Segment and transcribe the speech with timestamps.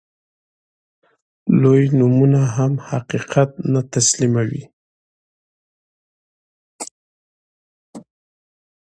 [1.61, 4.63] لوی نومونه هم حقيقت نه تسليموي.